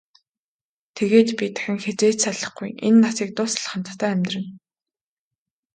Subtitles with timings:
[0.95, 4.51] Тэгээд бид дахин хэзээ ч салахгүй, энэ насыг дуустал хамтдаа амьдарна.